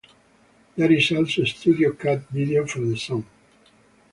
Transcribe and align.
There 0.77 0.91
is 0.91 1.11
also 1.11 1.43
a 1.43 1.45
studio 1.45 1.93
cut 1.93 2.21
video 2.31 2.65
for 2.65 2.79
the 2.79 2.97
song. 2.97 3.23